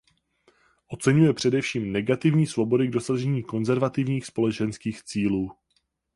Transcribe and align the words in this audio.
Oceňuje 0.87 1.33
především 1.33 1.91
negativní 1.91 2.47
svobody 2.47 2.87
k 2.87 2.91
dosažení 2.91 3.43
konzervativních 3.43 4.25
společenských 4.25 5.03
cílů. 5.03 5.49